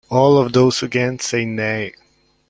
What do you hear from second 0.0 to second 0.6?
All